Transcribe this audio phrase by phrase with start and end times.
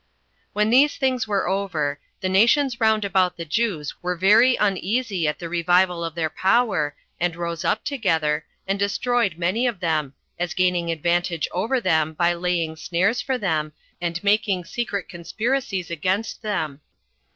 [0.53, 0.53] 1.
[0.53, 5.37] When these things were over, the nations round about the Jews were very uneasy at
[5.37, 10.55] the revival of their power, and rose up together, and destroyed many of them, as
[10.55, 16.81] gaining advantage over them by laying snares for them, and making secret conspiracies against them.